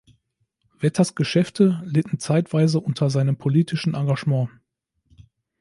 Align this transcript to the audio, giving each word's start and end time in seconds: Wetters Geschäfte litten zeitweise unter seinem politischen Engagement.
Wetters 0.79 1.13
Geschäfte 1.13 1.79
litten 1.85 2.17
zeitweise 2.17 2.79
unter 2.79 3.11
seinem 3.11 3.37
politischen 3.37 3.93
Engagement. 3.93 4.49